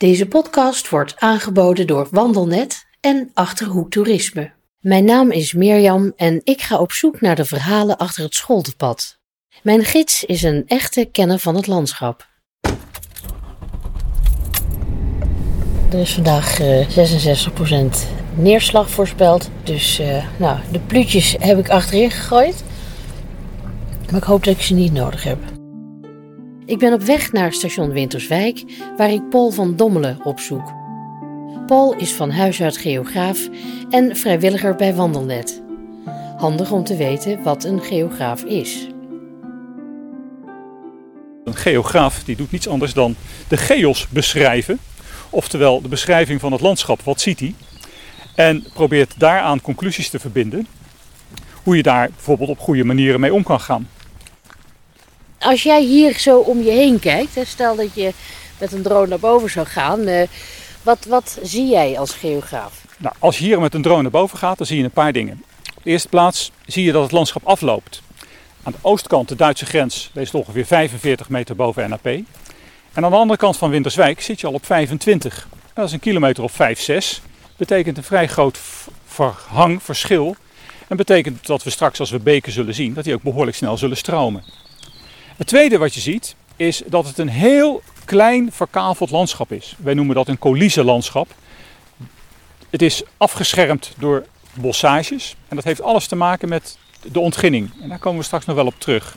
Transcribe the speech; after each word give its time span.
Deze 0.00 0.26
podcast 0.26 0.88
wordt 0.88 1.14
aangeboden 1.18 1.86
door 1.86 2.08
Wandelnet 2.10 2.86
en 3.00 3.30
Achterhoek 3.34 3.90
Toerisme. 3.90 4.52
Mijn 4.78 5.04
naam 5.04 5.30
is 5.30 5.52
Mirjam 5.52 6.12
en 6.16 6.40
ik 6.44 6.60
ga 6.60 6.78
op 6.78 6.92
zoek 6.92 7.20
naar 7.20 7.36
de 7.36 7.44
verhalen 7.44 7.96
achter 7.96 8.22
het 8.22 8.34
Scholtepad. 8.34 9.18
Mijn 9.62 9.84
gids 9.84 10.24
is 10.24 10.42
een 10.42 10.62
echte 10.66 11.04
kenner 11.04 11.38
van 11.38 11.54
het 11.54 11.66
landschap. 11.66 12.28
Er 15.90 15.98
is 15.98 16.14
vandaag 16.14 16.60
uh, 16.60 16.88
66% 17.48 18.08
neerslag 18.34 18.90
voorspeld, 18.90 19.50
dus 19.62 20.00
uh, 20.00 20.24
nou, 20.38 20.58
de 20.72 20.80
pluutjes 20.80 21.36
heb 21.38 21.58
ik 21.58 21.68
achterin 21.68 22.10
gegooid. 22.10 22.64
Maar 24.10 24.20
ik 24.20 24.26
hoop 24.26 24.44
dat 24.44 24.54
ik 24.54 24.62
ze 24.62 24.74
niet 24.74 24.92
nodig 24.92 25.22
heb. 25.22 25.59
Ik 26.70 26.78
ben 26.78 26.92
op 26.92 27.02
weg 27.02 27.32
naar 27.32 27.52
station 27.52 27.92
Winterswijk, 27.92 28.64
waar 28.96 29.10
ik 29.10 29.28
Paul 29.28 29.50
van 29.50 29.76
Dommelen 29.76 30.18
opzoek. 30.24 30.72
Paul 31.66 31.94
is 31.94 32.12
van 32.12 32.30
huis 32.30 32.62
uit 32.62 32.76
geograaf 32.76 33.48
en 33.90 34.16
vrijwilliger 34.16 34.74
bij 34.74 34.94
Wandelnet. 34.94 35.62
Handig 36.36 36.70
om 36.70 36.84
te 36.84 36.96
weten 36.96 37.42
wat 37.42 37.64
een 37.64 37.82
geograaf 37.82 38.42
is. 38.42 38.88
Een 41.44 41.56
geograaf 41.56 42.24
die 42.24 42.36
doet 42.36 42.52
niets 42.52 42.68
anders 42.68 42.92
dan 42.92 43.16
de 43.48 43.56
geos 43.56 44.08
beschrijven, 44.08 44.78
oftewel 45.30 45.80
de 45.80 45.88
beschrijving 45.88 46.40
van 46.40 46.52
het 46.52 46.60
landschap. 46.60 47.02
Wat 47.02 47.20
ziet 47.20 47.40
hij? 47.40 47.54
En 48.34 48.64
probeert 48.72 49.14
daaraan 49.16 49.60
conclusies 49.60 50.08
te 50.08 50.18
verbinden, 50.18 50.66
hoe 51.62 51.76
je 51.76 51.82
daar 51.82 52.10
bijvoorbeeld 52.10 52.50
op 52.50 52.58
goede 52.58 52.84
manieren 52.84 53.20
mee 53.20 53.34
om 53.34 53.42
kan 53.42 53.60
gaan. 53.60 53.88
Als 55.40 55.62
jij 55.62 55.82
hier 55.82 56.18
zo 56.18 56.38
om 56.38 56.62
je 56.62 56.70
heen 56.70 56.98
kijkt, 56.98 57.38
stel 57.44 57.76
dat 57.76 57.94
je 57.94 58.12
met 58.58 58.72
een 58.72 58.82
drone 58.82 59.06
naar 59.06 59.18
boven 59.18 59.50
zou 59.50 59.66
gaan, 59.66 60.06
eh, 60.06 60.28
wat, 60.82 61.04
wat 61.08 61.38
zie 61.42 61.68
jij 61.68 61.98
als 61.98 62.12
geograaf? 62.14 62.84
Nou, 62.98 63.14
als 63.18 63.38
je 63.38 63.44
hier 63.44 63.60
met 63.60 63.74
een 63.74 63.82
drone 63.82 64.02
naar 64.02 64.10
boven 64.10 64.38
gaat, 64.38 64.58
dan 64.58 64.66
zie 64.66 64.78
je 64.78 64.84
een 64.84 64.90
paar 64.90 65.12
dingen. 65.12 65.42
Op 65.76 65.82
de 65.82 65.90
eerste 65.90 66.08
plaats 66.08 66.50
zie 66.66 66.84
je 66.84 66.92
dat 66.92 67.02
het 67.02 67.12
landschap 67.12 67.44
afloopt. 67.44 68.02
Aan 68.62 68.72
de 68.72 68.78
oostkant, 68.80 69.28
de 69.28 69.36
Duitse 69.36 69.66
grens, 69.66 70.10
wees 70.12 70.30
ongeveer 70.30 70.66
45 70.66 71.28
meter 71.28 71.56
boven 71.56 71.88
NAP. 71.88 72.06
En 72.06 72.24
aan 72.92 73.10
de 73.10 73.16
andere 73.16 73.38
kant 73.38 73.56
van 73.56 73.70
Winterswijk 73.70 74.20
zit 74.20 74.40
je 74.40 74.46
al 74.46 74.52
op 74.52 74.66
25. 74.66 75.48
Dat 75.74 75.86
is 75.86 75.92
een 75.92 76.00
kilometer 76.00 76.42
of 76.42 76.52
5, 76.52 76.80
6. 76.80 77.20
Betekent 77.56 77.96
een 77.96 78.02
vrij 78.02 78.28
groot 78.28 78.58
verhang, 79.06 79.82
verschil. 79.82 80.36
En 80.88 80.96
betekent 80.96 81.46
dat 81.46 81.62
we 81.62 81.70
straks, 81.70 82.00
als 82.00 82.10
we 82.10 82.18
beken 82.18 82.52
zullen 82.52 82.74
zien, 82.74 82.94
dat 82.94 83.04
die 83.04 83.14
ook 83.14 83.22
behoorlijk 83.22 83.56
snel 83.56 83.76
zullen 83.76 83.96
stromen. 83.96 84.44
Het 85.40 85.48
tweede 85.48 85.78
wat 85.78 85.94
je 85.94 86.00
ziet 86.00 86.36
is 86.56 86.82
dat 86.86 87.06
het 87.06 87.18
een 87.18 87.28
heel 87.28 87.82
klein 88.04 88.52
verkaveld 88.52 89.10
landschap 89.10 89.52
is. 89.52 89.76
Wij 89.78 89.94
noemen 89.94 90.14
dat 90.14 90.28
een 90.28 90.38
coulisse 90.38 90.84
landschap. 90.84 91.28
Het 92.70 92.82
is 92.82 93.02
afgeschermd 93.16 93.94
door 93.98 94.26
bossages 94.52 95.36
en 95.48 95.56
dat 95.56 95.64
heeft 95.64 95.82
alles 95.82 96.06
te 96.06 96.16
maken 96.16 96.48
met 96.48 96.78
de 97.12 97.20
ontginning. 97.20 97.70
En 97.82 97.88
daar 97.88 97.98
komen 97.98 98.18
we 98.18 98.24
straks 98.24 98.44
nog 98.44 98.56
wel 98.56 98.66
op 98.66 98.74
terug. 98.78 99.16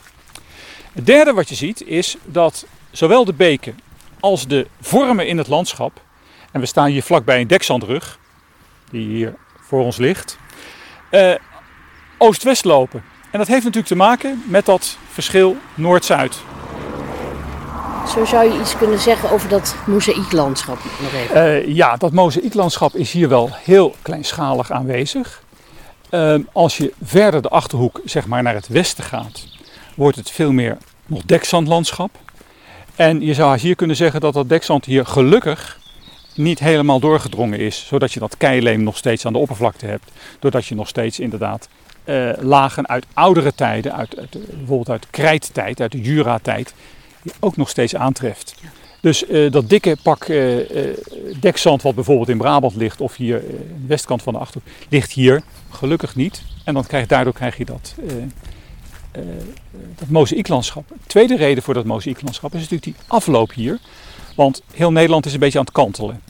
Het 0.92 1.06
derde 1.06 1.32
wat 1.32 1.48
je 1.48 1.54
ziet 1.54 1.86
is 1.86 2.16
dat 2.24 2.66
zowel 2.90 3.24
de 3.24 3.32
beken 3.32 3.78
als 4.20 4.46
de 4.46 4.66
vormen 4.80 5.26
in 5.26 5.38
het 5.38 5.48
landschap, 5.48 6.00
en 6.52 6.60
we 6.60 6.66
staan 6.66 6.90
hier 6.90 7.02
vlakbij 7.02 7.40
een 7.40 7.46
dekzandrug, 7.46 8.18
die 8.90 9.08
hier 9.08 9.34
voor 9.60 9.84
ons 9.84 9.96
ligt, 9.96 10.38
eh, 11.10 11.34
oost-west 12.18 12.64
lopen. 12.64 13.13
En 13.34 13.40
dat 13.40 13.48
heeft 13.48 13.64
natuurlijk 13.64 13.92
te 13.92 13.96
maken 13.96 14.42
met 14.46 14.66
dat 14.66 14.98
verschil 15.10 15.56
Noord-Zuid. 15.74 16.36
Zo 18.08 18.24
zou 18.24 18.52
je 18.52 18.60
iets 18.60 18.76
kunnen 18.76 18.98
zeggen 18.98 19.30
over 19.30 19.48
dat 19.48 19.76
mozaïeklandschap 19.86 20.78
nog 21.00 21.12
even. 21.12 21.66
Uh, 21.66 21.74
ja, 21.74 21.96
dat 21.96 22.12
mozaïeklandschap 22.12 22.94
is 22.94 23.12
hier 23.12 23.28
wel 23.28 23.50
heel 23.52 23.94
kleinschalig 24.02 24.70
aanwezig. 24.70 25.42
Uh, 26.10 26.34
als 26.52 26.76
je 26.76 26.92
verder 27.02 27.42
de 27.42 27.48
Achterhoek 27.48 28.00
zeg 28.04 28.26
maar, 28.26 28.42
naar 28.42 28.54
het 28.54 28.68
westen 28.68 29.04
gaat, 29.04 29.46
wordt 29.94 30.16
het 30.16 30.30
veel 30.30 30.52
meer 30.52 30.78
nog 31.06 31.22
dekzandlandschap. 31.22 32.10
En 32.96 33.20
je 33.20 33.34
zou 33.34 33.58
hier 33.58 33.76
kunnen 33.76 33.96
zeggen 33.96 34.20
dat 34.20 34.34
dat 34.34 34.48
dekzand 34.48 34.84
hier 34.84 35.06
gelukkig 35.06 35.78
niet 36.34 36.58
helemaal 36.58 37.00
doorgedrongen 37.00 37.58
is. 37.58 37.86
Zodat 37.86 38.12
je 38.12 38.20
dat 38.20 38.36
keileem 38.36 38.82
nog 38.82 38.96
steeds 38.96 39.26
aan 39.26 39.32
de 39.32 39.38
oppervlakte 39.38 39.86
hebt. 39.86 40.10
Doordat 40.38 40.66
je 40.66 40.74
nog 40.74 40.88
steeds 40.88 41.20
inderdaad 41.20 41.68
uh, 42.04 42.30
lagen 42.40 42.88
uit 42.88 43.06
oudere 43.12 43.54
tijden, 43.54 43.94
uit, 43.94 44.18
uit, 44.18 44.30
bijvoorbeeld 44.30 44.90
uit 44.90 45.02
de 45.02 45.08
krijttijd, 45.10 45.80
uit 45.80 45.92
de 45.92 46.00
Jura-tijd, 46.00 46.74
die 47.22 47.32
ook 47.40 47.56
nog 47.56 47.68
steeds 47.68 47.94
aantreft. 47.94 48.54
Dus 49.00 49.28
uh, 49.28 49.52
dat 49.52 49.68
dikke 49.68 49.96
pak 50.02 50.28
uh, 50.28 50.56
dekzand 51.40 51.82
wat 51.82 51.94
bijvoorbeeld 51.94 52.28
in 52.28 52.38
Brabant 52.38 52.76
ligt 52.76 53.00
of 53.00 53.16
hier 53.16 53.40
de 53.40 53.86
westkant 53.86 54.22
van 54.22 54.32
de 54.32 54.38
Achterhoek, 54.38 54.68
ligt 54.88 55.12
hier 55.12 55.42
gelukkig 55.70 56.16
niet. 56.16 56.42
En 56.64 56.74
dan 56.74 56.86
krijg, 56.86 57.06
daardoor 57.06 57.32
krijg 57.32 57.56
je 57.56 57.64
dat, 57.64 57.94
dat 59.98 60.08
mozaïeklandschap. 60.08 60.88
De 60.88 60.94
tweede 61.06 61.36
reden 61.36 61.62
voor 61.62 61.74
dat 61.74 61.84
mozaïeklandschap 61.84 62.54
is 62.54 62.60
natuurlijk 62.60 62.84
die 62.84 63.06
afloop 63.06 63.52
hier. 63.52 63.78
Want 64.36 64.62
heel 64.72 64.92
Nederland 64.92 65.26
is 65.26 65.32
een 65.32 65.38
beetje 65.38 65.58
aan 65.58 65.64
het 65.64 65.74
kantelen. 65.74 66.20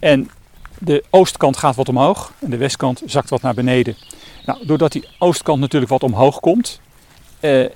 en 0.00 0.30
de 0.78 1.04
oostkant 1.10 1.56
gaat 1.56 1.76
wat 1.76 1.88
omhoog 1.88 2.32
en 2.38 2.50
de 2.50 2.56
westkant 2.56 3.02
zakt 3.06 3.30
wat 3.30 3.42
naar 3.42 3.54
beneden. 3.54 3.96
Nou, 4.44 4.66
doordat 4.66 4.92
die 4.92 5.08
oostkant 5.18 5.60
natuurlijk 5.60 5.92
wat 5.92 6.02
omhoog 6.02 6.40
komt, 6.40 6.80
eh, 7.40 7.66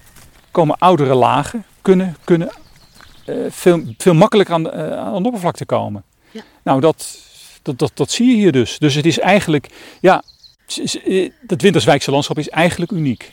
komen 0.51 0.79
oudere 0.79 1.15
lagen 1.15 1.65
kunnen, 1.83 2.17
kunnen 2.25 2.51
eh, 3.25 3.37
veel, 3.49 3.83
veel 3.99 4.15
makkelijker 4.15 4.55
aan, 4.55 4.67
uh, 4.67 4.93
aan 4.93 5.23
de 5.23 5.27
oppervlakte 5.27 5.65
komen. 5.65 6.05
Ja. 6.31 6.43
Nou, 6.63 6.81
dat, 6.81 7.19
dat, 7.63 7.79
dat, 7.79 7.91
dat 7.95 8.11
zie 8.11 8.29
je 8.29 8.35
hier 8.35 8.53
dus. 8.53 8.79
Dus 8.79 8.95
het 8.95 9.07
is 9.07 9.19
eigenlijk, 9.19 9.69
ja, 10.01 10.23
het 11.47 11.63
Winterswijkse 11.63 12.11
landschap 12.11 12.39
is 12.39 12.49
eigenlijk 12.49 12.93
uniek. 12.93 13.33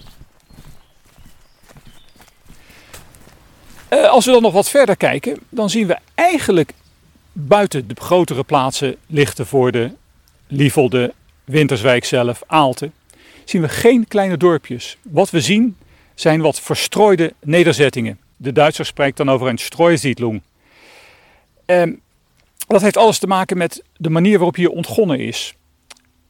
Uh, 3.90 4.10
als 4.10 4.26
we 4.26 4.32
dan 4.32 4.42
nog 4.42 4.54
wat 4.54 4.70
verder 4.70 4.98
kijken, 4.98 5.40
dan 5.50 5.70
zien 5.70 5.88
we 5.88 5.98
eigenlijk 6.16 6.74
buiten 7.32 7.88
de 7.88 7.96
grotere 7.96 8.44
plaatsen 8.44 8.96
lichten 9.08 9.46
voor 9.46 9.72
de 9.72 9.92
Lievelde, 10.48 11.14
Winterswijk 11.44 12.06
zelf, 12.06 12.44
Aalten 12.48 12.94
zien 13.46 13.62
we 13.62 13.70
geen 13.70 14.08
kleine 14.08 14.38
dorpjes. 14.38 14.98
Wat 15.02 15.30
we 15.30 15.42
zien 15.42 15.78
zijn 16.14 16.42
wat 16.42 16.62
verstrooide 16.62 17.34
nederzettingen. 17.44 18.20
De 18.38 18.52
Duitser 18.52 18.86
spreekt 18.86 19.18
dan 19.18 19.30
over 19.30 19.48
een 19.48 19.58
Streusiedlung. 19.58 20.42
En 21.66 22.02
dat 22.68 22.82
heeft 22.82 22.98
alles 22.98 23.20
te 23.20 23.28
maken 23.28 23.58
met 23.58 23.84
de 23.98 24.10
manier 24.10 24.38
waarop 24.38 24.56
hier 24.56 24.70
ontgonnen 24.70 25.20
is. 25.20 25.56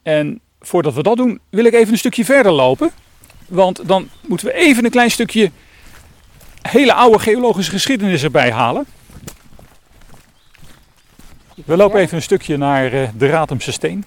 En 0.04 0.40
voordat 0.60 0.94
we 0.94 1.04
dat 1.04 1.18
doen, 1.18 1.40
wil 1.50 1.66
ik 1.66 1.74
even 1.74 1.92
een 1.92 1.98
stukje 1.98 2.26
verder 2.26 2.52
lopen. 2.52 2.92
Want 3.48 3.88
dan 3.88 4.10
moeten 4.28 4.48
we 4.48 4.54
even 4.54 4.86
een 4.86 4.92
klein 4.92 5.12
stukje 5.12 5.52
hele 6.62 6.94
oude 6.94 7.20
geologische 7.20 7.72
geschiedenis 7.72 8.24
erbij 8.24 8.52
halen. 8.52 8.86
We 11.66 11.78
lopen 11.78 12.00
even 12.00 12.16
een 12.16 12.24
stukje 12.24 12.58
naar 12.58 12.94
eh, 12.94 13.10
de 13.18 13.28
Ratemse 13.28 13.72
Steen. 13.72 14.06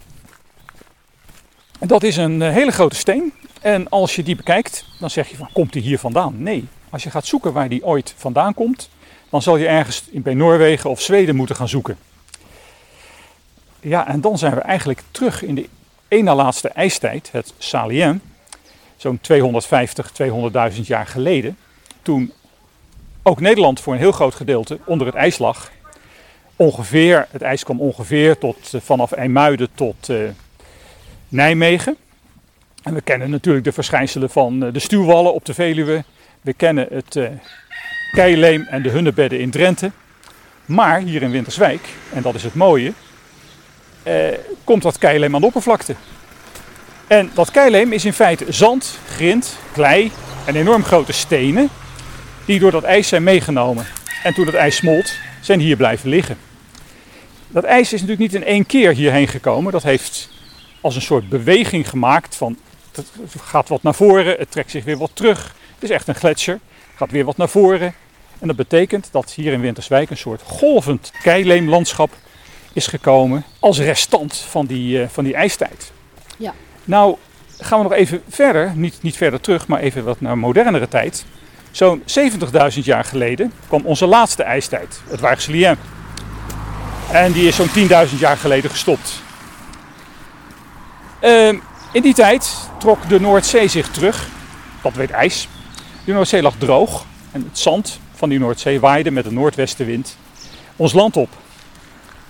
Dat 1.78 2.02
is 2.02 2.16
een 2.16 2.42
eh, 2.42 2.52
hele 2.52 2.70
grote 2.70 2.96
steen. 2.96 3.32
En 3.60 3.88
als 3.88 4.16
je 4.16 4.22
die 4.22 4.36
bekijkt, 4.36 4.84
dan 5.00 5.10
zeg 5.10 5.28
je 5.28 5.36
van, 5.36 5.48
komt 5.52 5.72
die 5.72 5.82
hier 5.82 5.98
vandaan? 5.98 6.42
Nee. 6.42 6.68
Als 6.90 7.02
je 7.02 7.10
gaat 7.10 7.26
zoeken 7.26 7.52
waar 7.52 7.68
die 7.68 7.84
ooit 7.84 8.14
vandaan 8.16 8.54
komt, 8.54 8.90
dan 9.30 9.42
zal 9.42 9.56
je 9.56 9.66
ergens 9.66 10.04
bij 10.12 10.34
Noorwegen 10.34 10.90
of 10.90 11.00
Zweden 11.00 11.36
moeten 11.36 11.56
gaan 11.56 11.68
zoeken. 11.68 11.98
Ja, 13.80 14.08
en 14.08 14.20
dan 14.20 14.38
zijn 14.38 14.54
we 14.54 14.60
eigenlijk 14.60 15.02
terug 15.10 15.42
in 15.42 15.54
de 15.54 15.68
ene 16.08 16.34
laatste 16.34 16.68
ijstijd, 16.68 17.28
het 17.32 17.54
Salien. 17.58 18.22
Zo'n 18.96 19.20
250, 19.20 20.12
200.000 20.74 20.80
jaar 20.80 21.06
geleden. 21.06 21.56
Toen 22.02 22.32
ook 23.22 23.40
Nederland 23.40 23.80
voor 23.80 23.92
een 23.92 23.98
heel 23.98 24.12
groot 24.12 24.34
gedeelte 24.34 24.78
onder 24.84 25.06
het 25.06 25.16
ijs 25.16 25.38
lag. 25.38 25.70
Ongeveer, 26.56 27.26
het 27.30 27.42
ijs 27.42 27.64
kwam 27.64 27.80
ongeveer 27.80 28.38
tot, 28.38 28.74
eh, 28.74 28.80
vanaf 28.80 29.12
IJmuiden 29.12 29.68
tot... 29.74 30.10
Nijmegen. 31.28 31.96
En 32.82 32.94
we 32.94 33.00
kennen 33.00 33.30
natuurlijk 33.30 33.64
de 33.64 33.72
verschijnselen 33.72 34.30
van 34.30 34.64
eh, 34.64 34.72
de 34.72 34.78
stuwwallen 34.78 35.34
op 35.34 35.44
de 35.44 35.54
Veluwe. 35.54 36.04
We 36.40 36.52
kennen 36.52 36.86
het 36.90 37.16
uh, 37.16 37.28
keileem 38.12 38.66
en 38.70 38.82
de 38.82 38.88
hunnebedden 38.88 39.40
in 39.40 39.50
Drenthe. 39.50 39.90
Maar 40.64 41.00
hier 41.00 41.22
in 41.22 41.30
Winterswijk, 41.30 41.88
en 42.12 42.22
dat 42.22 42.34
is 42.34 42.42
het 42.42 42.54
mooie, 42.54 42.92
eh, 44.02 44.14
komt 44.64 44.82
dat 44.82 44.98
keileem 44.98 45.34
aan 45.34 45.40
de 45.40 45.46
oppervlakte. 45.46 45.94
En 47.06 47.30
dat 47.34 47.50
keileem 47.50 47.92
is 47.92 48.04
in 48.04 48.12
feite 48.12 48.44
zand, 48.48 48.98
grind, 49.08 49.58
klei 49.72 50.10
en 50.46 50.56
enorm 50.56 50.84
grote 50.84 51.12
stenen 51.12 51.68
die 52.44 52.58
door 52.58 52.70
dat 52.70 52.82
ijs 52.82 53.08
zijn 53.08 53.22
meegenomen. 53.22 53.86
En 54.22 54.34
toen 54.34 54.46
het 54.46 54.54
ijs 54.54 54.76
smolt, 54.76 55.12
zijn 55.40 55.60
hier 55.60 55.76
blijven 55.76 56.08
liggen. 56.08 56.36
Dat 57.48 57.64
ijs 57.64 57.92
is 57.92 58.00
natuurlijk 58.00 58.32
niet 58.32 58.42
in 58.42 58.48
één 58.48 58.66
keer 58.66 58.94
hierheen 58.94 59.28
gekomen. 59.28 59.72
Dat 59.72 59.82
heeft 59.82 60.28
als 60.80 60.94
een 60.94 61.02
soort 61.02 61.28
beweging 61.28 61.88
gemaakt 61.88 62.36
van 62.36 62.58
het 62.92 63.10
gaat 63.42 63.68
wat 63.68 63.82
naar 63.82 63.94
voren, 63.94 64.38
het 64.38 64.50
trekt 64.50 64.70
zich 64.70 64.84
weer 64.84 64.98
wat 64.98 65.10
terug. 65.14 65.54
Het 65.74 65.82
is 65.82 65.90
echt 65.90 66.08
een 66.08 66.14
gletsjer, 66.14 66.58
gaat 66.94 67.10
weer 67.10 67.24
wat 67.24 67.36
naar 67.36 67.48
voren 67.48 67.94
En 68.38 68.46
dat 68.46 68.56
betekent 68.56 69.08
dat 69.10 69.32
hier 69.32 69.52
in 69.52 69.60
Winterswijk 69.60 70.10
een 70.10 70.16
soort 70.16 70.42
golvend 70.42 71.12
keileemlandschap 71.22 72.10
is 72.72 72.86
gekomen 72.86 73.44
als 73.58 73.78
restant 73.78 74.36
van 74.36 74.66
die, 74.66 75.00
uh, 75.00 75.08
van 75.08 75.24
die 75.24 75.34
ijstijd. 75.34 75.92
Ja. 76.36 76.54
Nou 76.84 77.16
gaan 77.58 77.78
we 77.78 77.84
nog 77.84 77.92
even 77.92 78.22
verder, 78.28 78.72
niet, 78.74 79.02
niet 79.02 79.16
verder 79.16 79.40
terug, 79.40 79.66
maar 79.66 79.80
even 79.80 80.04
wat 80.04 80.20
naar 80.20 80.38
modernere 80.38 80.88
tijd. 80.88 81.24
Zo'n 81.70 82.02
70.000 82.74 82.78
jaar 82.82 83.04
geleden 83.04 83.52
kwam 83.68 83.84
onze 83.84 84.06
laatste 84.06 84.42
ijstijd, 84.42 85.00
het 85.08 85.20
Waargselien. 85.20 85.76
En 87.12 87.32
die 87.32 87.48
is 87.48 87.56
zo'n 87.56 87.68
10.000 87.68 88.18
jaar 88.18 88.36
geleden 88.36 88.70
gestopt. 88.70 89.22
Uh, 91.22 91.48
in 91.92 92.02
die 92.02 92.14
tijd 92.14 92.56
trok 92.78 93.08
de 93.08 93.20
Noordzee 93.20 93.68
zich 93.68 93.90
terug. 93.90 94.28
Dat 94.82 94.94
werd 94.94 95.10
ijs. 95.10 95.48
De 96.04 96.12
Noordzee 96.12 96.42
lag 96.42 96.54
droog 96.58 97.04
en 97.32 97.42
het 97.48 97.58
zand 97.58 98.00
van 98.14 98.28
die 98.28 98.38
Noordzee 98.38 98.80
waaide 98.80 99.10
met 99.10 99.24
de 99.24 99.32
noordwestenwind 99.32 100.16
ons 100.76 100.92
land 100.92 101.16
op. 101.16 101.28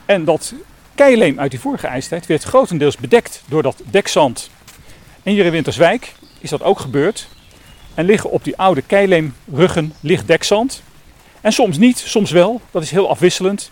En 0.04 0.24
dat 0.24 0.54
keileem 0.94 1.40
uit 1.40 1.50
die 1.50 1.60
vorige 1.60 1.86
ijstijd 1.86 2.26
werd 2.26 2.42
grotendeels 2.42 2.96
bedekt 2.96 3.42
door 3.48 3.62
dat 3.62 3.82
dekzand. 3.90 4.50
En 5.22 5.32
hier 5.32 5.44
in 5.44 5.50
Winterswijk 5.50 6.14
is 6.40 6.50
dat 6.50 6.62
ook 6.62 6.80
gebeurd. 6.80 7.28
En 7.94 8.04
liggen 8.04 8.30
op 8.30 8.44
die 8.44 8.56
oude 8.56 8.82
keileemruggen 8.82 9.92
ligt 10.00 10.26
dekzand. 10.26 10.82
En 11.40 11.52
soms 11.52 11.78
niet, 11.78 11.98
soms 11.98 12.30
wel. 12.30 12.60
Dat 12.70 12.82
is 12.82 12.90
heel 12.90 13.08
afwisselend. 13.08 13.70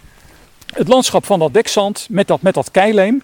Het 0.74 0.88
landschap 0.88 1.26
van 1.26 1.38
dat 1.38 1.54
dekzand 1.54 2.06
met 2.10 2.26
dat, 2.26 2.42
met 2.42 2.54
dat 2.54 2.70
keileem 2.70 3.22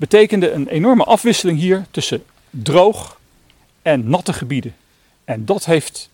betekende 0.00 0.50
een 0.50 0.68
enorme 0.68 1.04
afwisseling 1.04 1.58
hier 1.58 1.86
tussen 1.90 2.24
droog 2.50 3.20
en 3.82 4.10
natte 4.10 4.32
gebieden. 4.32 4.74
En 5.24 5.44
dat 5.44 5.64
heeft 5.64 6.10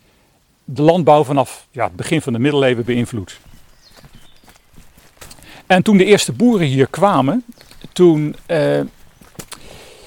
de 0.65 0.83
landbouw 0.83 1.25
vanaf 1.25 1.67
ja, 1.71 1.85
het 1.85 1.97
begin 1.97 2.23
van 2.23 2.33
de 2.33 2.39
middeleeuwen 2.39 2.85
beïnvloed. 2.85 3.39
En 5.67 5.83
toen 5.83 5.97
de 5.97 6.05
eerste 6.05 6.33
boeren 6.33 6.67
hier 6.67 6.87
kwamen, 6.87 7.45
toen 7.93 8.37
uh, 8.47 8.81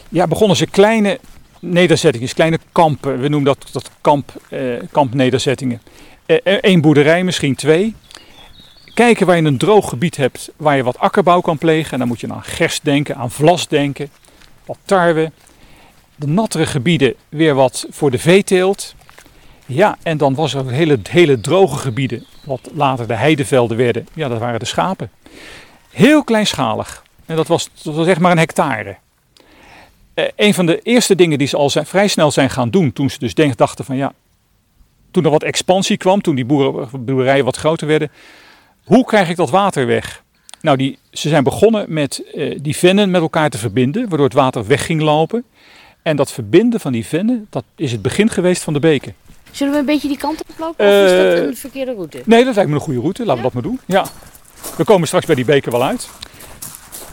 ja, 0.09 0.27
begonnen 0.27 0.57
ze 0.57 0.67
kleine 0.67 1.19
nederzettingen, 1.59 2.33
kleine 2.33 2.59
kampen. 2.71 3.19
We 3.19 3.27
noemen 3.27 3.55
dat, 3.55 3.69
dat 3.71 3.91
kamp, 4.01 4.33
uh, 4.49 4.79
kampnederzettingen. 4.91 5.81
Eén 6.43 6.77
uh, 6.77 6.81
boerderij, 6.81 7.23
misschien 7.23 7.55
twee. 7.55 7.95
Kijken 8.99 9.25
waar 9.25 9.35
je 9.35 9.43
een 9.43 9.57
droog 9.57 9.89
gebied 9.89 10.17
hebt 10.17 10.51
waar 10.57 10.75
je 10.75 10.83
wat 10.83 10.97
akkerbouw 10.97 11.41
kan 11.41 11.57
plegen. 11.57 11.91
En 11.91 11.99
dan 11.99 12.07
moet 12.07 12.19
je 12.19 12.31
aan 12.31 12.43
gerst 12.43 12.85
denken, 12.85 13.15
aan 13.15 13.31
vlas 13.31 13.67
denken, 13.67 14.09
wat 14.65 14.77
tarwe. 14.85 15.31
De 16.15 16.27
nattere 16.27 16.65
gebieden 16.65 17.13
weer 17.29 17.53
wat 17.53 17.85
voor 17.89 18.11
de 18.11 18.17
veeteelt. 18.17 18.95
Ja, 19.65 19.97
en 20.03 20.17
dan 20.17 20.35
was 20.35 20.53
er 20.53 20.69
hele, 20.69 20.99
hele 21.09 21.41
droge 21.41 21.77
gebieden, 21.77 22.25
wat 22.43 22.69
later 22.73 23.07
de 23.07 23.13
heidevelden 23.13 23.77
werden. 23.77 24.07
Ja, 24.13 24.27
dat 24.27 24.39
waren 24.39 24.59
de 24.59 24.65
schapen. 24.65 25.11
Heel 25.89 26.23
kleinschalig. 26.23 27.03
En 27.25 27.35
dat 27.35 27.47
was, 27.47 27.69
was 27.83 28.07
echt 28.07 28.19
maar 28.19 28.31
een 28.31 28.37
hectare. 28.37 28.97
Eh, 30.13 30.25
een 30.35 30.53
van 30.53 30.65
de 30.65 30.79
eerste 30.79 31.15
dingen 31.15 31.37
die 31.37 31.47
ze 31.47 31.57
al 31.57 31.69
zijn, 31.69 31.85
vrij 31.85 32.07
snel 32.07 32.31
zijn 32.31 32.49
gaan 32.49 32.69
doen, 32.69 32.93
toen 32.93 33.09
ze 33.09 33.19
dus 33.19 33.33
denk, 33.33 33.57
dachten 33.57 33.85
van 33.85 33.95
ja, 33.95 34.13
toen 35.11 35.23
er 35.23 35.31
wat 35.31 35.43
expansie 35.43 35.97
kwam, 35.97 36.21
toen 36.21 36.35
die 36.35 36.45
boeren, 36.45 36.89
boerderijen 37.05 37.45
wat 37.45 37.57
groter 37.57 37.87
werden, 37.87 38.11
hoe 38.89 39.05
krijg 39.05 39.29
ik 39.29 39.35
dat 39.35 39.49
water 39.49 39.85
weg? 39.85 40.23
Nou, 40.61 40.77
die, 40.77 40.97
ze 41.11 41.29
zijn 41.29 41.43
begonnen 41.43 41.85
met 41.93 42.23
uh, 42.33 42.59
die 42.61 42.75
vennen 42.75 43.11
met 43.11 43.21
elkaar 43.21 43.49
te 43.49 43.57
verbinden, 43.57 44.01
waardoor 44.07 44.27
het 44.27 44.35
water 44.35 44.67
weg 44.67 44.85
ging 44.85 45.01
lopen. 45.01 45.43
En 46.01 46.15
dat 46.15 46.31
verbinden 46.31 46.79
van 46.79 46.91
die 46.91 47.05
vennen, 47.05 47.47
dat 47.49 47.63
is 47.75 47.91
het 47.91 48.01
begin 48.01 48.29
geweest 48.29 48.63
van 48.63 48.73
de 48.73 48.79
beken. 48.79 49.15
Zullen 49.51 49.73
we 49.73 49.79
een 49.79 49.85
beetje 49.85 50.07
die 50.07 50.17
kant 50.17 50.41
op 50.41 50.55
lopen 50.57 50.85
of 50.85 50.91
is 50.91 51.11
dat 51.11 51.47
een 51.47 51.57
verkeerde 51.57 51.93
route? 51.93 52.21
Nee, 52.25 52.45
dat 52.45 52.55
lijkt 52.55 52.69
me 52.69 52.75
een 52.75 52.81
goede 52.81 52.99
route. 52.99 53.25
Laten 53.25 53.43
ja? 53.43 53.49
we 53.49 53.53
dat 53.53 53.63
maar 53.63 53.71
doen. 53.71 53.79
Ja. 53.85 54.05
We 54.77 54.83
komen 54.83 55.07
straks 55.07 55.25
bij 55.25 55.35
die 55.35 55.45
beken 55.45 55.71
wel 55.71 55.83
uit. 55.83 56.09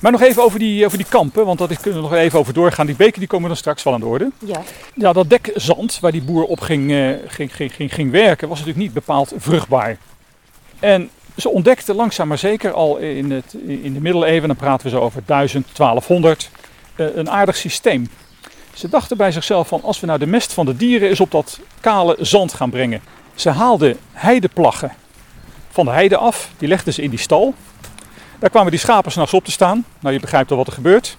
Maar 0.00 0.12
nog 0.12 0.23
even 0.23 0.43
over 0.43 0.58
die, 0.58 0.84
over 0.87 0.99
die 0.99 1.06
kampen, 1.08 1.46
want 1.46 1.58
daar 1.58 1.69
kunnen 1.69 2.02
we 2.02 2.08
nog 2.08 2.19
even 2.19 2.38
over 2.38 2.52
doorgaan. 2.52 2.87
Die 2.87 2.96
beken 2.96 3.19
die 3.19 3.28
komen 3.28 3.49
dan 3.49 3.56
straks 3.56 3.82
wel 3.82 3.94
aan 3.94 4.00
de 4.00 4.06
orde. 4.06 4.31
Ja. 4.38 4.62
Ja, 4.94 5.12
dat 5.12 5.31
dekzand 5.31 6.00
waar 6.00 6.12
die 6.12 6.23
boer 6.23 6.44
op 6.44 6.61
ging, 6.61 6.90
uh, 6.90 7.11
ging, 7.26 7.56
ging, 7.56 7.75
ging, 7.75 7.94
ging 7.94 8.11
werken, 8.11 8.49
was 8.49 8.58
natuurlijk 8.58 8.84
niet 8.84 8.94
bepaald 8.94 9.32
vruchtbaar. 9.37 9.99
En 10.78 11.11
ze 11.37 11.49
ontdekten 11.49 11.94
langzaam 11.94 12.29
maar 12.29 12.38
zeker 12.38 12.73
al 12.73 12.97
in, 12.97 13.31
het, 13.31 13.55
in 13.67 13.93
de 13.94 14.00
middeleeuwen, 14.00 14.49
dan 14.49 14.56
praten 14.56 14.87
we 14.87 14.93
zo 14.93 15.00
over 15.00 15.23
1000, 15.25 15.67
1200, 15.77 16.50
uh, 16.97 17.17
een 17.17 17.31
aardig 17.31 17.56
systeem. 17.56 18.09
Ze 18.75 18.88
dachten 18.88 19.17
bij 19.17 19.33
zichzelf 19.33 19.69
van 19.69 19.83
als 19.83 20.00
we 20.00 20.06
nou 20.06 20.19
de 20.19 20.27
mest 20.27 20.53
van 20.53 20.67
de 20.67 20.77
dieren 20.77 21.09
eens 21.09 21.21
op 21.21 21.31
dat 21.31 21.61
kale 21.81 22.17
zand 22.21 22.53
gaan 22.53 22.71
brengen. 22.71 23.00
Ze 23.35 23.50
haalden 23.50 23.97
heideplaggen 24.12 24.93
van 25.71 25.85
de 25.85 25.91
heide 25.91 26.17
af, 26.17 26.50
die 26.59 26.69
legden 26.69 26.93
ze 26.93 27.03
in 27.03 27.11
die 27.11 27.19
stal. 27.19 27.55
Daar 28.38 28.50
kwamen 28.50 28.71
die 28.71 28.81
schapen 28.81 29.12
s'nachts 29.12 29.35
op 29.35 29.44
te 29.44 29.50
staan. 29.50 29.85
Nou, 30.00 30.15
je 30.15 30.21
begrijpt 30.21 30.50
al 30.50 30.56
wat 30.56 30.67
er 30.67 30.73
gebeurt. 30.73 31.17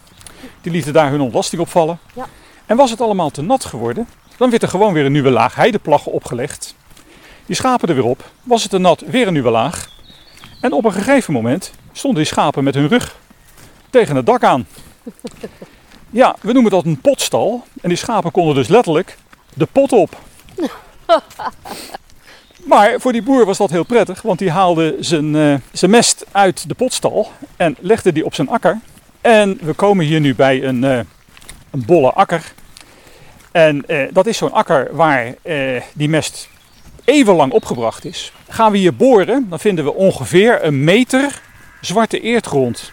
Die 0.62 0.72
lieten 0.72 0.94
daar 0.94 1.10
hun 1.10 1.22
ontlasting 1.22 1.62
opvallen. 1.62 2.00
Ja. 2.14 2.25
En 2.66 2.78
was 2.78 2.90
het 2.90 3.02
allemaal 3.02 3.30
te 3.30 3.42
nat 3.42 3.66
geworden, 3.66 4.08
dan 4.38 4.50
werd 4.50 4.62
er 4.62 4.69
gewoon 4.69 4.94
weer 4.94 5.06
een 5.06 5.12
nieuwe 5.12 5.30
laag 5.30 5.56
heideplaggen 5.56 6.12
opgelegd. 6.12 6.75
Die 7.46 7.56
schapen 7.56 7.90
er 7.90 7.96
weer 7.96 8.06
op. 8.06 8.31
Was 8.44 8.62
het 8.62 8.72
te 8.72 8.78
nat, 8.78 9.04
weer 9.08 9.28
een 9.28 9.34
nieuwe 9.34 9.50
laag. 9.50 9.90
En 10.59 10.71
op 10.71 10.86
een 10.86 10.94
gegeven 10.94 11.33
moment 11.33 11.71
stonden 11.92 12.24
die 12.24 12.31
schapen 12.31 12.63
met 12.63 12.75
hun 12.75 12.88
rug 12.88 13.15
tegen 13.89 14.15
het 14.15 14.25
dak 14.25 14.44
aan. 14.44 14.68
Ja, 16.09 16.36
we 16.42 16.54
noemen 16.54 16.71
dat 16.71 16.86
een 16.86 17.01
potstal. 17.01 17.63
En 17.81 17.89
die 17.89 17.98
schapen 17.98 18.31
konden 18.31 18.56
dus 18.56 18.68
letterlijk 18.68 19.18
de 19.54 19.68
pot 19.71 19.92
op. 19.92 20.19
Maar 22.68 23.00
voor 23.00 23.12
die 23.12 23.21
boer 23.21 23.45
was 23.45 23.57
dat 23.57 23.69
heel 23.69 23.86
prettig, 23.86 24.21
want 24.21 24.39
die 24.39 24.51
haalde 24.51 24.95
zijn, 25.00 25.36
uh, 25.36 25.56
zijn 25.71 25.92
mest 25.92 26.25
uit 26.31 26.68
de 26.68 26.74
potstal 26.74 27.31
en 27.56 27.75
legde 27.80 28.12
die 28.12 28.25
op 28.25 28.33
zijn 28.33 28.50
akker. 28.50 28.80
En 29.21 29.57
we 29.62 29.74
komen 29.74 30.06
hier 30.06 30.19
nu 30.19 30.36
bij 30.36 30.63
een, 30.63 30.83
uh, 30.83 30.98
een 31.71 31.86
bolle 31.86 32.12
akker. 32.12 32.54
En 33.51 33.83
uh, 33.88 34.07
dat 34.12 34.25
is 34.25 34.38
zo'n 34.38 34.51
akker 34.51 34.88
waar 34.92 35.33
die 35.94 36.09
mest 36.09 36.50
eeuwenlang 37.07 37.51
opgebracht 37.51 38.06
is. 38.06 38.31
Gaan 38.50 38.71
we 38.71 38.77
hier 38.77 38.95
boren, 38.95 39.45
dan 39.50 39.59
vinden 39.59 39.86
we 39.86 39.94
ongeveer 39.94 40.63
een 40.63 40.83
meter 40.83 41.42
zwarte 41.81 42.19
eertgrond. 42.19 42.92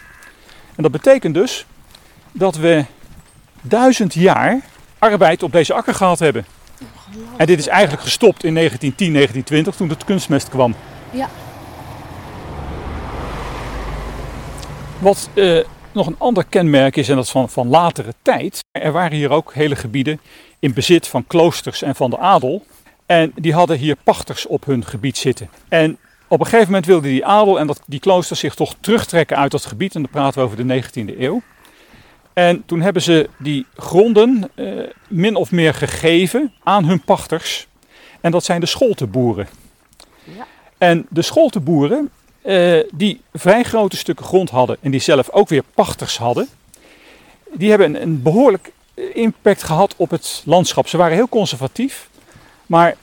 En 0.75 0.83
dat 0.83 0.91
betekent 0.91 1.33
dus 1.33 1.65
dat 2.31 2.55
we 2.55 2.85
duizend 3.61 4.13
jaar 4.13 4.61
arbeid 4.99 5.43
op 5.43 5.51
deze 5.51 5.73
akker 5.73 5.93
gehad 5.93 6.19
hebben. 6.19 6.45
En 7.37 7.45
dit 7.45 7.59
is 7.59 7.67
eigenlijk 7.67 8.03
gestopt 8.03 8.43
in 8.43 8.53
1910, 8.53 9.13
1920 9.13 9.75
toen 9.75 9.89
het 9.89 10.03
kunstmest 10.03 10.49
kwam. 10.49 10.75
Ja. 11.11 11.29
Wat 14.99 15.29
uh, 15.33 15.63
nog 15.91 16.07
een 16.07 16.19
ander 16.19 16.45
kenmerk 16.49 16.95
is, 16.95 17.09
en 17.09 17.15
dat 17.15 17.25
is 17.25 17.31
van, 17.31 17.49
van 17.49 17.67
latere 17.67 18.13
tijd. 18.21 18.59
Er 18.71 18.91
waren 18.91 19.17
hier 19.17 19.29
ook 19.29 19.53
hele 19.53 19.75
gebieden 19.75 20.19
in 20.59 20.73
bezit 20.73 21.07
van 21.07 21.27
kloosters 21.27 21.81
en 21.81 21.95
van 21.95 22.09
de 22.09 22.17
adel. 22.17 22.65
En 23.05 23.31
die 23.35 23.53
hadden 23.53 23.77
hier 23.77 23.95
pachters 24.03 24.45
op 24.45 24.65
hun 24.65 24.85
gebied 24.85 25.17
zitten. 25.17 25.49
En 25.69 25.97
op 26.27 26.39
een 26.39 26.45
gegeven 26.45 26.65
moment 26.65 26.85
wilden 26.85 27.09
die 27.09 27.25
adel 27.25 27.59
en 27.59 27.67
dat, 27.67 27.81
die 27.85 27.99
kloosters 27.99 28.39
zich 28.39 28.55
toch 28.55 28.75
terugtrekken 28.79 29.37
uit 29.37 29.51
dat 29.51 29.65
gebied. 29.65 29.95
En 29.95 30.01
dan 30.01 30.11
praten 30.11 30.39
we 30.39 30.45
over 30.45 30.67
de 30.67 30.83
19e 30.83 31.19
eeuw. 31.19 31.41
En 32.33 32.63
toen 32.65 32.81
hebben 32.81 33.01
ze 33.01 33.29
die 33.37 33.65
gronden 33.75 34.49
uh, 34.55 34.87
min 35.07 35.35
of 35.35 35.51
meer 35.51 35.73
gegeven 35.73 36.53
aan 36.63 36.85
hun 36.85 37.01
pachters. 37.01 37.67
En 38.21 38.31
dat 38.31 38.43
zijn 38.43 38.59
de 38.59 38.65
scholtenboeren. 38.65 39.47
Ja. 40.23 40.45
En 40.77 41.05
de 41.09 41.21
scholtenboeren, 41.21 42.09
uh, 42.43 42.83
die 42.93 43.21
vrij 43.33 43.63
grote 43.63 43.97
stukken 43.97 44.25
grond 44.25 44.49
hadden 44.49 44.77
en 44.81 44.91
die 44.91 44.99
zelf 44.99 45.29
ook 45.31 45.49
weer 45.49 45.63
pachters 45.73 46.17
hadden, 46.17 46.47
die 47.53 47.69
hebben 47.69 47.95
een, 47.95 48.01
een 48.01 48.21
behoorlijk 48.21 48.71
impact 49.13 49.63
gehad 49.63 49.93
op 49.97 50.09
het 50.09 50.41
landschap. 50.45 50.87
Ze 50.87 50.97
waren 50.97 51.15
heel 51.15 51.29
conservatief, 51.29 52.09
maar 52.65 52.95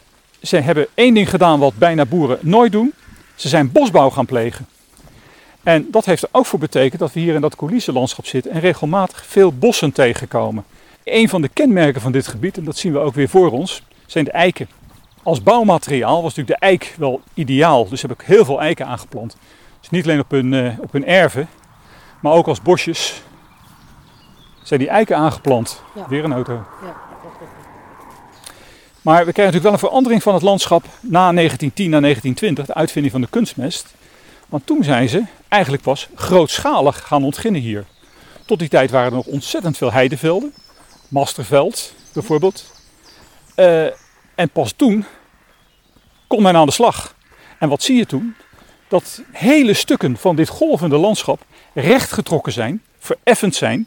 ze 0.43 0.57
hebben 0.57 0.87
één 0.95 1.15
ding 1.15 1.31
gedaan 1.31 1.59
wat 1.59 1.75
bijna 1.75 2.07
boeren 2.07 2.39
nooit 2.41 2.73
doen. 2.73 2.93
Ze 3.35 3.49
zijn 3.49 3.73
bosbouw 3.73 4.11
gaan 4.11 4.27
plegen. 4.27 4.67
En 5.63 5.87
dat 5.91 6.05
heeft 6.05 6.23
er 6.23 6.29
ook 6.33 6.47
voor 6.47 6.59
betekend 6.59 7.01
dat 7.01 7.13
we 7.13 7.21
hier 7.21 7.35
in 7.35 7.41
dat 7.41 7.57
coulissenlandschap 7.57 8.27
zitten 8.27 8.53
en 8.53 8.61
regelmatig 8.61 9.27
veel 9.27 9.53
bossen 9.53 9.93
tegenkomen. 9.93 10.65
Een 11.05 11.29
van 11.29 11.43
de 11.43 11.49
kenmerken 11.49 12.01
van 12.01 12.13
dit 12.13 12.27
gebied, 12.27 12.57
en 12.57 12.65
dat 12.65 12.77
zien 12.77 12.93
we 12.93 12.99
ook 12.99 13.15
weer 13.15 13.29
voor 13.29 13.51
ons, 13.51 13.83
zijn 14.07 14.25
de 14.25 14.31
eiken. 14.31 14.69
Als 15.23 15.43
bouwmateriaal 15.43 16.23
was 16.23 16.35
natuurlijk 16.35 16.61
de 16.61 16.67
eik 16.67 16.95
wel 16.99 17.21
ideaal, 17.35 17.89
dus 17.89 18.03
heb 18.03 18.13
ik 18.13 18.21
heel 18.21 18.45
veel 18.45 18.61
eiken 18.61 18.87
aangeplant. 18.87 19.37
Dus 19.81 19.91
niet 19.91 20.05
alleen 20.05 20.21
op 20.21 20.31
hun, 20.31 20.53
uh, 20.53 20.79
op 20.81 20.93
hun 20.93 21.07
erven, 21.07 21.49
maar 22.21 22.33
ook 22.33 22.47
als 22.47 22.63
bosjes 22.63 23.23
zijn 24.63 24.81
die 24.81 24.89
eiken 24.89 25.17
aangeplant. 25.17 25.83
Ja. 25.95 26.09
Weer 26.09 26.25
een 26.25 26.33
auto. 26.33 26.53
Ja. 26.83 27.12
Maar 29.03 29.25
we 29.27 29.33
krijgen 29.33 29.55
natuurlijk 29.55 29.63
wel 29.63 29.73
een 29.73 29.79
verandering 29.79 30.23
van 30.23 30.35
het 30.35 30.43
landschap 30.43 30.85
na 31.01 31.33
1910, 31.33 31.91
na 31.91 32.01
1920, 32.01 32.67
de 32.67 32.75
uitvinding 32.75 33.13
van 33.13 33.21
de 33.23 33.29
kunstmest. 33.31 33.95
Want 34.49 34.67
toen 34.67 34.85
zijn 34.85 35.09
ze 35.09 35.25
eigenlijk 35.49 35.83
pas 35.83 36.09
grootschalig 36.15 37.07
gaan 37.07 37.25
ontginnen 37.25 37.61
hier. 37.61 37.85
Tot 38.47 38.59
die 38.59 38.69
tijd 38.69 38.91
waren 38.91 39.11
er 39.11 39.17
nog 39.17 39.27
ontzettend 39.27 39.77
veel 39.77 39.93
heidevelden. 39.93 40.55
Masterveld 41.09 41.95
bijvoorbeeld. 42.13 42.73
Uh, 43.57 43.85
en 44.35 44.51
pas 44.53 44.73
toen 44.77 45.05
kon 46.27 46.43
men 46.43 46.57
aan 46.57 46.67
de 46.67 46.73
slag. 46.73 47.15
En 47.59 47.69
wat 47.69 47.83
zie 47.83 47.97
je 47.97 48.07
toen? 48.07 48.35
Dat 48.89 49.23
hele 49.33 49.75
stukken 49.75 50.17
van 50.17 50.37
dit 50.37 50.49
golvende 50.49 50.97
landschap 50.97 51.45
rechtgetrokken 51.75 52.53
zijn, 52.53 52.83
vereffend 52.99 53.55
zijn 53.55 53.87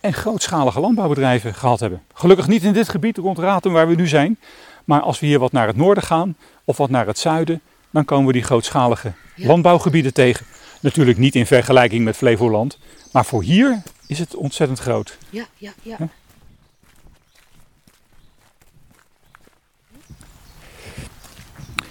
en 0.00 0.12
grootschalige 0.12 0.80
landbouwbedrijven 0.80 1.54
gehad 1.54 1.80
hebben. 1.80 2.02
Gelukkig 2.14 2.46
niet 2.46 2.62
in 2.62 2.72
dit 2.72 2.88
gebied 2.88 3.16
rond 3.16 3.38
Ratum 3.38 3.72
waar 3.72 3.88
we 3.88 3.94
nu 3.94 4.06
zijn, 4.06 4.38
maar 4.84 5.00
als 5.00 5.20
we 5.20 5.26
hier 5.26 5.38
wat 5.38 5.52
naar 5.52 5.66
het 5.66 5.76
noorden 5.76 6.02
gaan 6.02 6.36
of 6.64 6.76
wat 6.76 6.90
naar 6.90 7.06
het 7.06 7.18
zuiden, 7.18 7.60
dan 7.90 8.04
komen 8.04 8.26
we 8.26 8.32
die 8.32 8.42
grootschalige 8.42 9.12
landbouwgebieden 9.34 10.14
tegen. 10.14 10.46
Natuurlijk 10.80 11.18
niet 11.18 11.34
in 11.34 11.46
vergelijking 11.46 12.04
met 12.04 12.16
Flevoland, 12.16 12.78
maar 13.12 13.24
voor 13.24 13.42
hier 13.42 13.82
is 14.06 14.18
het 14.18 14.34
ontzettend 14.34 14.78
groot. 14.78 15.18
Ja, 15.30 15.46
ja, 15.56 15.72
ja. 15.82 15.96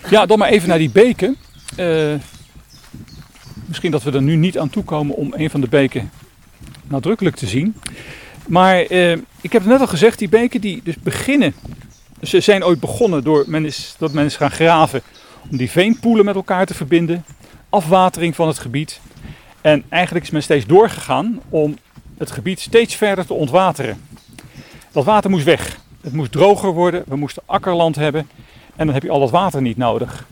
Ja, 0.10 0.26
dan 0.26 0.38
maar 0.38 0.50
even 0.50 0.70
naar 0.70 0.78
die 0.78 0.90
beken. 0.90 1.38
Uh, 1.78 2.14
misschien 3.66 3.92
dat 3.92 4.04
we 4.04 4.12
er 4.12 4.22
nu 4.22 4.36
niet 4.36 4.58
aan 4.58 4.70
toe 4.70 4.84
komen 4.84 5.16
om 5.16 5.34
een 5.36 5.50
van 5.50 5.62
de 5.62 5.68
beken 5.68 6.12
nadrukkelijk 6.88 7.36
te 7.36 7.48
zien. 7.48 7.76
Maar 8.48 8.92
uh, 8.92 9.12
ik 9.42 9.51
heb 9.51 9.62
het 9.62 9.66
net 9.66 9.80
al 9.80 9.88
gezegd, 9.88 10.20
die 10.20 10.30
beken 10.30 10.62
die 10.62 10.82
dus 10.84 10.96
beginnen. 11.00 11.54
Ze 12.22 12.39
zijn 12.39 12.63
ooit 12.63 12.80
begonnen 12.80 13.24
door 13.24 13.44
men 13.48 13.72
dat 13.98 14.12
men 14.12 14.25
is 14.25 14.36
gaan 14.36 14.51
graven 14.51 15.01
om 15.50 15.58
die 15.58 15.72
veenpoelen 15.72 16.25
met 16.25 16.36
elkaar 16.36 16.66
te 16.66 16.74
verbinden. 16.74 17.25
Afwatering 17.70 18.36
van 18.36 18.48
het 18.48 18.60
gebied. 18.60 19.00
En 19.62 19.84
eigenlijk 19.89 20.25
is 20.25 20.32
men 20.32 20.44
steeds 20.44 20.66
doorgegaan 20.66 21.42
om 21.50 21.77
het 22.18 22.32
gebied 22.32 22.60
steeds 22.60 22.96
verder 22.96 23.25
te 23.25 23.34
ontwateren. 23.34 24.01
Dat 24.92 25.06
water 25.06 25.30
moest 25.30 25.46
weg. 25.46 25.77
Het 26.01 26.13
moest 26.13 26.32
droger 26.32 26.72
worden. 26.72 27.04
We 27.08 27.16
moesten 27.16 27.44
akkerland 27.46 27.96
hebben. 27.96 28.30
En 28.75 28.86
dan 28.86 28.94
heb 28.94 29.04
je 29.04 29.10
al 29.10 29.20
dat 29.20 29.32
water 29.32 29.62
niet 29.62 29.77
nodig. 29.77 30.27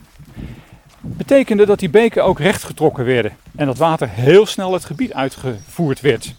Betekende 1.01 1.65
dat 1.65 1.79
die 1.79 1.89
beken 1.89 2.24
ook 2.24 2.39
rechtgetrokken 2.39 3.05
werden. 3.05 3.38
En 3.55 3.65
dat 3.65 3.77
water 3.77 4.10
heel 4.10 4.45
snel 4.45 4.74
het 4.74 4.86
gebied 4.86 5.13
uitgevoerd 5.13 6.01
werd. 6.01 6.36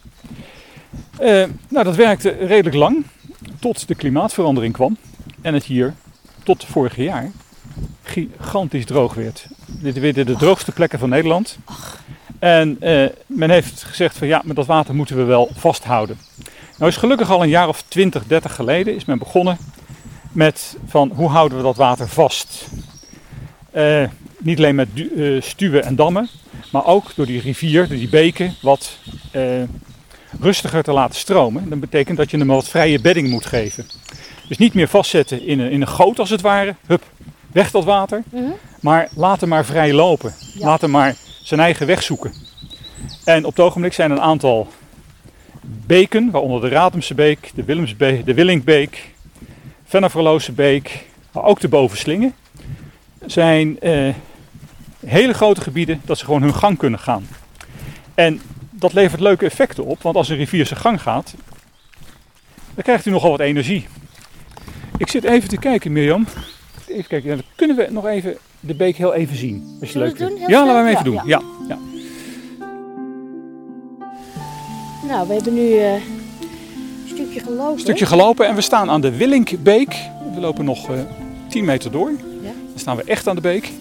Uh, 1.21 1.43
nou, 1.69 1.83
dat 1.83 1.95
werkte 1.95 2.29
redelijk 2.29 2.75
lang. 2.75 3.05
Tot 3.59 3.87
de 3.87 3.95
klimaatverandering 3.95 4.73
kwam. 4.73 4.97
En 5.41 5.53
het 5.53 5.63
hier 5.63 5.93
tot 6.43 6.65
vorig 6.65 6.95
jaar 6.95 7.31
gigantisch 8.03 8.85
droog 8.85 9.13
werd. 9.13 9.47
Dit 9.65 9.99
werden 9.99 10.25
de 10.25 10.35
droogste 10.35 10.71
plekken 10.71 10.99
van 10.99 11.09
Nederland. 11.09 11.57
En 12.39 12.77
uh, 12.81 13.05
men 13.25 13.49
heeft 13.49 13.83
gezegd 13.83 14.17
van 14.17 14.27
ja, 14.27 14.41
maar 14.45 14.55
dat 14.55 14.65
water 14.65 14.95
moeten 14.95 15.15
we 15.15 15.23
wel 15.23 15.49
vasthouden. 15.53 16.17
Nou 16.77 16.91
is 16.91 16.97
gelukkig 16.97 17.31
al 17.31 17.43
een 17.43 17.49
jaar 17.49 17.67
of 17.67 17.83
20, 17.87 18.27
30 18.27 18.55
geleden 18.55 18.95
is 18.95 19.05
men 19.05 19.17
begonnen 19.17 19.57
met 20.31 20.77
van 20.85 21.11
hoe 21.15 21.29
houden 21.29 21.57
we 21.57 21.63
dat 21.63 21.75
water 21.75 22.07
vast. 22.07 22.67
Uh, 23.75 24.03
niet 24.37 24.57
alleen 24.57 24.75
met 24.75 24.87
stuwen 25.39 25.83
en 25.83 25.95
dammen, 25.95 26.29
maar 26.71 26.85
ook 26.85 27.15
door 27.15 27.25
die 27.25 27.41
rivier, 27.41 27.87
door 27.87 27.97
die 27.97 28.09
beken, 28.09 28.55
wat 28.61 28.97
rustiger 30.39 30.83
te 30.83 30.91
laten 30.91 31.19
stromen. 31.19 31.69
Dat 31.69 31.79
betekent 31.79 32.17
dat 32.17 32.31
je 32.31 32.37
hem 32.37 32.47
wat 32.47 32.69
vrije 32.69 33.01
bedding 33.01 33.29
moet 33.29 33.45
geven. 33.45 33.85
Dus 34.47 34.57
niet 34.57 34.73
meer 34.73 34.87
vastzetten 34.87 35.45
in 35.45 35.59
een, 35.59 35.71
in 35.71 35.81
een 35.81 35.87
goot 35.87 36.19
als 36.19 36.29
het 36.29 36.41
ware. 36.41 36.75
Hup, 36.85 37.03
weg 37.51 37.71
dat 37.71 37.83
water. 37.83 38.23
Mm 38.29 38.43
-hmm. 38.43 38.55
Maar 38.81 39.09
laat 39.15 39.39
hem 39.39 39.49
maar 39.49 39.65
vrij 39.65 39.93
lopen. 39.93 40.33
Ja. 40.53 40.65
Laat 40.65 40.81
hem 40.81 40.91
maar 40.91 41.15
zijn 41.41 41.59
eigen 41.59 41.87
weg 41.87 42.03
zoeken. 42.03 42.33
En 43.23 43.45
op 43.45 43.55
het 43.55 43.65
ogenblik 43.65 43.93
zijn 43.93 44.11
een 44.11 44.21
aantal 44.21 44.67
beken, 45.63 46.31
waaronder 46.31 46.61
de 46.61 46.67
Ratumse 46.67 47.13
beek, 47.13 47.51
de, 47.55 47.63
Willemsbeek, 47.63 48.25
de 48.25 48.33
Willinkbeek, 48.33 49.13
Venneverloze 49.85 50.51
beek, 50.51 51.05
maar 51.31 51.43
ook 51.43 51.59
de 51.59 51.67
Bovenslingen, 51.67 52.33
zijn 53.25 53.79
eh, 53.79 54.13
hele 55.05 55.33
grote 55.33 55.61
gebieden 55.61 56.01
dat 56.05 56.17
ze 56.17 56.25
gewoon 56.25 56.41
hun 56.41 56.55
gang 56.55 56.77
kunnen 56.77 56.99
gaan. 56.99 57.27
En 58.15 58.41
dat 58.79 58.93
levert 58.93 59.21
leuke 59.21 59.45
effecten 59.45 59.85
op, 59.85 60.01
want 60.01 60.15
als 60.15 60.29
een 60.29 60.37
rivier 60.37 60.65
zijn 60.65 60.79
gang 60.79 61.01
gaat, 61.01 61.33
dan 62.73 62.83
krijgt 62.83 63.05
u 63.05 63.11
nogal 63.11 63.29
wat 63.29 63.39
energie. 63.39 63.87
Ik 64.97 65.07
zit 65.07 65.23
even 65.23 65.49
te 65.49 65.57
kijken, 65.57 65.91
Mirjam. 65.91 66.27
Even 66.87 67.07
kijken, 67.07 67.29
dan 67.29 67.41
kunnen 67.55 67.75
we 67.75 67.87
nog 67.89 68.05
even 68.05 68.37
de 68.59 68.73
beek 68.73 68.95
heel 68.95 69.13
even 69.13 69.35
zien. 69.35 69.77
Als 69.81 69.91
je 69.91 69.99
leuk 69.99 70.17
doen? 70.17 70.37
Ja, 70.47 70.65
laten 70.65 70.73
we 70.73 70.79
hem 70.79 70.87
even 70.87 71.03
doen. 71.03 71.21
Ja. 71.25 71.41
ja. 71.67 71.77
Nou, 75.07 75.27
we 75.27 75.33
hebben 75.33 75.53
nu 75.53 75.61
uh, 75.61 75.93
een 75.93 76.01
stukje 77.05 77.39
gelopen. 77.39 77.73
Een 77.73 77.79
stukje 77.79 78.05
gelopen 78.05 78.47
en 78.47 78.55
we 78.55 78.61
staan 78.61 78.89
aan 78.89 79.01
de 79.01 79.17
Willinkbeek. 79.17 79.95
We 80.33 80.39
lopen 80.39 80.65
nog 80.65 80.89
uh, 80.89 80.99
10 81.49 81.65
meter 81.65 81.91
door. 81.91 82.11
Ja. 82.41 82.51
Dan 82.69 82.79
staan 82.79 82.95
we 82.95 83.03
echt 83.03 83.27
aan 83.27 83.35
de 83.35 83.41
beek. 83.41 83.71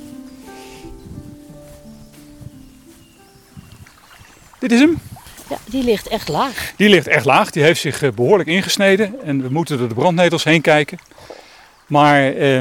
Dit 4.59 4.73
is 4.73 4.81
hem. 4.81 5.01
Ja, 5.49 5.59
die 5.65 5.83
ligt 5.83 6.09
echt 6.09 6.29
laag. 6.29 6.73
Die 6.77 6.89
ligt 6.89 7.07
echt 7.07 7.25
laag. 7.25 7.51
Die 7.51 7.63
heeft 7.63 7.81
zich 7.81 8.03
uh, 8.03 8.13
behoorlijk 8.13 8.49
ingesneden. 8.49 9.23
En 9.25 9.43
we 9.43 9.49
moeten 9.49 9.79
door 9.79 9.89
de 9.89 9.95
brandnetels 9.95 10.45
heen 10.45 10.61
kijken. 10.61 10.99
Maar 11.87 12.33
uh, 12.33 12.57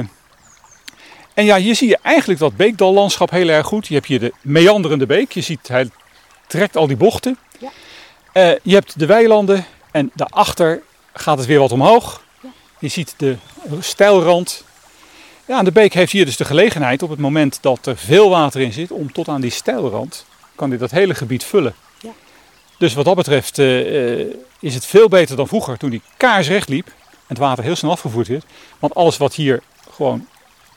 en 1.34 1.44
ja, 1.44 1.56
hier 1.56 1.74
zie 1.74 1.88
je 1.88 1.98
eigenlijk 2.02 2.40
dat 2.40 2.56
beekdallandschap 2.56 3.30
heel 3.30 3.48
erg 3.48 3.66
goed. 3.66 3.86
Je 3.86 3.94
hebt 3.94 4.06
hier 4.06 4.20
de 4.20 4.32
meanderende 4.42 5.06
beek. 5.06 5.32
Je 5.32 5.40
ziet, 5.40 5.68
hij 5.68 5.90
trekt 6.46 6.76
al 6.76 6.86
die 6.86 6.96
bochten. 6.96 7.38
Ja. 7.58 7.70
Uh, 8.32 8.58
je 8.62 8.74
hebt 8.74 8.98
de 8.98 9.06
weilanden 9.06 9.64
en 9.90 10.10
daarachter 10.14 10.82
gaat 11.12 11.38
het 11.38 11.46
weer 11.46 11.58
wat 11.58 11.72
omhoog. 11.72 12.22
Ja. 12.40 12.48
Je 12.78 12.88
ziet 12.88 13.14
de 13.16 13.36
steilrand. 13.80 14.64
Ja, 15.46 15.58
en 15.58 15.64
de 15.64 15.72
beek 15.72 15.92
heeft 15.92 16.12
hier 16.12 16.24
dus 16.24 16.36
de 16.36 16.44
gelegenheid 16.44 17.02
op 17.02 17.10
het 17.10 17.18
moment 17.18 17.58
dat 17.60 17.86
er 17.86 17.96
veel 17.96 18.30
water 18.30 18.60
in 18.60 18.72
zit, 18.72 18.90
om 18.90 19.12
tot 19.12 19.28
aan 19.28 19.40
die 19.40 19.50
steilrand, 19.50 20.24
kan 20.54 20.68
hij 20.68 20.78
dat 20.78 20.90
hele 20.90 21.14
gebied 21.14 21.44
vullen. 21.44 21.74
Dus 22.78 22.94
wat 22.94 23.04
dat 23.04 23.14
betreft 23.14 23.58
uh, 23.58 24.34
is 24.60 24.74
het 24.74 24.86
veel 24.86 25.08
beter 25.08 25.36
dan 25.36 25.48
vroeger, 25.48 25.78
toen 25.78 25.90
die 25.90 26.02
kaarsrecht 26.16 26.68
liep 26.68 26.86
en 26.86 26.94
het 27.26 27.38
water 27.38 27.64
heel 27.64 27.76
snel 27.76 27.90
afgevoerd 27.90 28.28
werd. 28.28 28.44
Want 28.78 28.94
alles 28.94 29.16
wat 29.16 29.34
hier 29.34 29.62
gewoon 29.90 30.26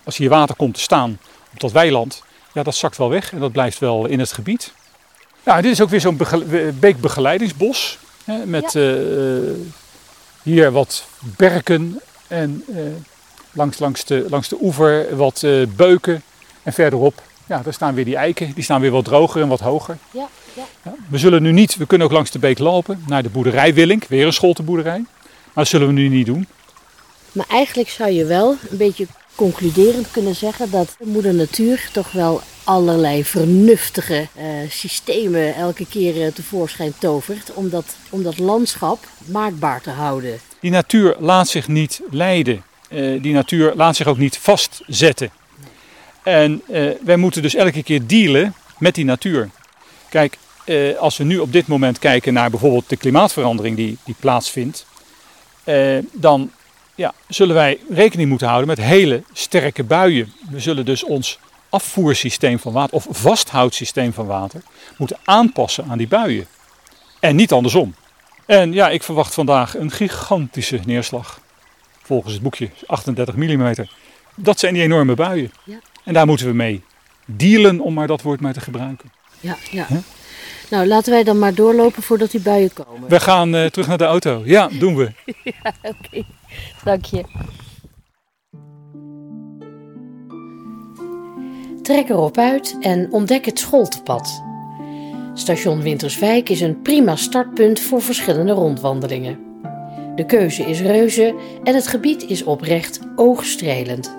als 0.03 0.17
hier 0.17 0.29
water 0.29 0.55
komt 0.55 0.73
te 0.73 0.79
staan 0.79 1.19
op 1.53 1.59
dat 1.59 1.71
weiland, 1.71 2.23
ja, 2.53 2.63
dat 2.63 2.75
zakt 2.75 2.97
wel 2.97 3.09
weg 3.09 3.31
en 3.31 3.39
dat 3.39 3.51
blijft 3.51 3.79
wel 3.79 4.05
in 4.05 4.19
het 4.19 4.31
gebied. 4.31 4.73
Nou, 5.43 5.61
dit 5.61 5.71
is 5.71 5.81
ook 5.81 5.89
weer 5.89 6.01
zo'n 6.01 6.19
beekbegeleidingsbos. 6.79 7.97
Hè, 8.23 8.45
met 8.45 8.73
ja. 8.73 8.81
uh, 8.81 9.51
hier 10.43 10.71
wat 10.71 11.05
berken 11.19 12.01
en 12.27 12.63
uh, 12.67 12.79
langs, 13.51 13.79
langs, 13.79 14.05
de, 14.05 14.25
langs 14.29 14.47
de 14.47 14.57
oever 14.61 15.15
wat 15.15 15.45
beuken. 15.75 16.23
En 16.63 16.73
verderop, 16.73 17.21
ja, 17.45 17.61
daar 17.61 17.73
staan 17.73 17.93
weer 17.93 18.05
die 18.05 18.15
eiken. 18.15 18.53
Die 18.53 18.63
staan 18.63 18.81
weer 18.81 18.91
wat 18.91 19.05
droger 19.05 19.41
en 19.41 19.47
wat 19.47 19.59
hoger. 19.59 19.97
Ja, 20.11 20.27
ja. 20.53 20.93
we 21.09 21.17
zullen 21.17 21.41
nu 21.41 21.51
niet, 21.51 21.75
we 21.75 21.85
kunnen 21.85 22.07
ook 22.07 22.13
langs 22.13 22.31
de 22.31 22.39
beek 22.39 22.59
lopen 22.59 23.03
naar 23.07 23.23
de 23.23 23.29
boerderij 23.29 23.73
Willink. 23.73 24.05
Weer 24.07 24.25
een 24.25 24.33
scholtenboerderij. 24.33 24.99
Maar 24.99 25.53
dat 25.53 25.67
zullen 25.67 25.87
we 25.87 25.93
nu 25.93 26.07
niet 26.07 26.25
doen. 26.25 26.47
Maar 27.31 27.45
eigenlijk 27.49 27.89
zou 27.89 28.11
je 28.11 28.25
wel 28.25 28.55
een 28.69 28.77
beetje 28.77 29.07
concluderend 29.35 30.11
kunnen 30.11 30.35
zeggen 30.35 30.71
dat 30.71 30.95
moeder 31.03 31.33
natuur 31.33 31.89
toch 31.91 32.11
wel 32.11 32.41
allerlei 32.63 33.25
vernuftige 33.25 34.27
uh, 34.37 34.43
systemen 34.69 35.55
elke 35.55 35.85
keer 35.85 36.15
uh, 36.15 36.27
tevoorschijn 36.27 36.93
tovert 36.99 37.53
om 37.53 37.69
dat, 37.69 37.95
om 38.09 38.23
dat 38.23 38.39
landschap 38.39 39.07
maakbaar 39.25 39.81
te 39.81 39.89
houden. 39.89 40.39
Die 40.61 40.71
natuur 40.71 41.15
laat 41.19 41.47
zich 41.47 41.67
niet 41.67 42.01
leiden. 42.11 42.63
Uh, 42.89 43.21
die 43.21 43.33
natuur 43.33 43.73
laat 43.75 43.95
zich 43.95 44.07
ook 44.07 44.17
niet 44.17 44.37
vastzetten. 44.37 45.31
En 46.23 46.61
wij 47.03 47.17
moeten 47.17 47.41
dus 47.41 47.55
elke 47.55 47.83
keer 47.83 48.07
dealen 48.07 48.53
met 48.77 48.95
die 48.95 49.05
natuur. 49.05 49.49
Kijk, 50.09 50.37
als 50.99 51.17
we 51.17 51.23
nu 51.23 51.37
op 51.37 51.51
dit 51.51 51.67
moment 51.67 51.99
kijken 51.99 52.33
naar 52.33 52.49
bijvoorbeeld 52.49 52.89
de 52.89 52.97
klimaatverandering 52.97 53.75
die, 53.75 53.97
die 54.03 54.15
plaatsvindt, 54.19 54.85
dan 56.11 56.51
ja, 56.95 57.13
zullen 57.27 57.55
wij 57.55 57.79
rekening 57.89 58.29
moeten 58.29 58.47
houden 58.47 58.67
met 58.67 58.77
hele 58.77 59.23
sterke 59.33 59.83
buien. 59.83 60.33
We 60.49 60.59
zullen 60.59 60.85
dus 60.85 61.03
ons 61.03 61.39
afvoersysteem 61.69 62.59
van 62.59 62.73
water, 62.73 62.95
of 62.95 63.07
vasthoudsysteem 63.09 64.13
van 64.13 64.25
water, 64.25 64.61
moeten 64.97 65.17
aanpassen 65.23 65.85
aan 65.89 65.97
die 65.97 66.07
buien. 66.07 66.47
En 67.19 67.35
niet 67.35 67.51
andersom. 67.51 67.95
En 68.45 68.73
ja, 68.73 68.89
ik 68.89 69.03
verwacht 69.03 69.33
vandaag 69.33 69.77
een 69.77 69.91
gigantische 69.91 70.79
neerslag. 70.85 71.41
Volgens 72.01 72.33
het 72.33 72.41
boekje 72.41 72.69
38 72.87 73.35
mm. 73.35 73.73
Dat 74.35 74.59
zijn 74.59 74.73
die 74.73 74.83
enorme 74.83 75.13
buien. 75.13 75.51
Ja. 75.63 75.79
En 76.03 76.13
daar 76.13 76.25
moeten 76.25 76.45
we 76.45 76.53
mee 76.53 76.83
dealen, 77.25 77.79
om 77.79 77.93
maar 77.93 78.07
dat 78.07 78.21
woord 78.21 78.39
maar 78.39 78.53
te 78.53 78.61
gebruiken. 78.61 79.11
Ja, 79.39 79.57
ja. 79.71 79.87
Nou, 80.69 80.87
laten 80.87 81.11
wij 81.11 81.23
dan 81.23 81.39
maar 81.39 81.53
doorlopen 81.53 82.03
voordat 82.03 82.31
die 82.31 82.41
buien 82.41 82.73
komen. 82.73 83.09
We 83.09 83.19
gaan 83.19 83.55
uh, 83.55 83.65
terug 83.65 83.87
naar 83.87 83.97
de 83.97 84.03
auto. 84.03 84.41
Ja, 84.45 84.67
doen 84.79 84.95
we. 84.95 85.11
ja, 85.43 85.73
oké. 85.81 85.95
Okay. 86.07 86.25
Dank 86.83 87.05
je. 87.05 87.23
Trek 91.81 92.09
erop 92.09 92.37
uit 92.37 92.77
en 92.79 93.11
ontdek 93.11 93.45
het 93.45 93.59
schooltepad. 93.59 94.43
Station 95.33 95.81
Winterswijk 95.81 96.49
is 96.49 96.61
een 96.61 96.81
prima 96.81 97.15
startpunt 97.15 97.79
voor 97.79 98.01
verschillende 98.01 98.51
rondwandelingen. 98.51 99.39
De 100.15 100.25
keuze 100.25 100.63
is 100.63 100.81
reuze 100.81 101.35
en 101.63 101.75
het 101.75 101.87
gebied 101.87 102.23
is 102.23 102.43
oprecht 102.43 102.99
oogstrelend. 103.15 104.18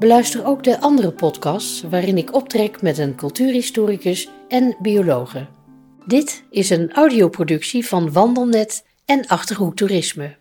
Beluister 0.00 0.46
ook 0.46 0.64
de 0.64 0.80
andere 0.80 1.10
podcasts 1.12 1.82
waarin 1.82 2.18
ik 2.18 2.34
optrek 2.34 2.82
met 2.82 2.98
een 2.98 3.14
cultuurhistoricus 3.14 4.28
en 4.48 4.76
biologe. 4.78 5.46
Dit 6.06 6.44
is 6.50 6.70
een 6.70 6.92
audioproductie 6.92 7.86
van 7.86 8.12
Wandelnet 8.12 8.86
en 9.04 9.26
Achterhoek 9.26 9.76
Toerisme. 9.76 10.36